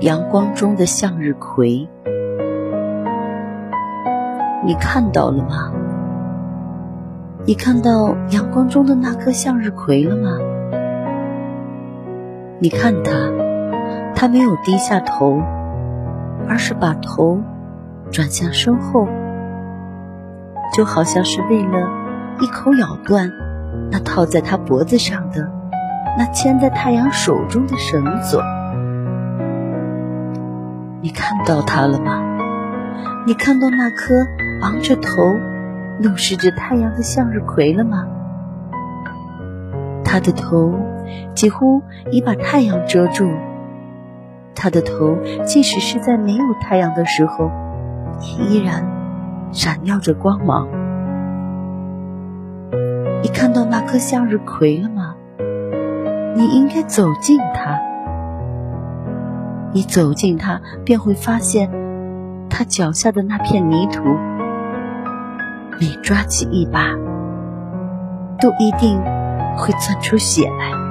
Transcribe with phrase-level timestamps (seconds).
[0.00, 1.88] 阳光中的向日葵，
[4.62, 5.72] 你看到了吗？
[7.46, 10.36] 你看到阳光中的那颗向日葵了吗？
[12.58, 13.10] 你看它，
[14.14, 15.40] 它没有低下头，
[16.46, 17.40] 而是把头
[18.10, 19.08] 转向身后，
[20.74, 21.88] 就好像是为了
[22.42, 23.32] 一口咬断
[23.90, 25.50] 那套在它脖子上的
[26.18, 28.42] 那牵在太阳手中的绳索。
[31.06, 32.20] 你看到它了吗？
[33.28, 34.26] 你看到那颗
[34.60, 35.36] 昂着头、
[36.00, 38.08] 怒视着太阳的向日葵了吗？
[40.04, 40.74] 它的头
[41.32, 41.80] 几乎
[42.10, 43.30] 已把太阳遮住，
[44.56, 47.52] 它的头即使是在没有太阳的时候，
[48.20, 48.84] 也依然
[49.52, 50.66] 闪耀着光芒。
[53.22, 55.14] 你看到那颗向日葵了吗？
[56.34, 57.85] 你应该走近它。
[59.76, 61.70] 你走近他，便会发现，
[62.48, 64.00] 他脚下的那片泥土，
[65.78, 66.94] 每抓起一把，
[68.40, 68.98] 都一定
[69.58, 70.85] 会钻出血来。